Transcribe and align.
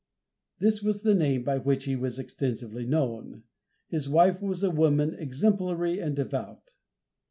This 0.57 0.81
was 0.81 1.03
the 1.03 1.13
name 1.13 1.43
by 1.43 1.59
which 1.59 1.83
he 1.83 1.95
was 1.95 2.17
extensively 2.17 2.87
known. 2.87 3.43
His 3.89 4.09
wife 4.09 4.41
was 4.41 4.63
a 4.63 4.71
woman 4.71 5.13
exemplary 5.13 5.99
and 5.99 6.15
devout. 6.15 6.73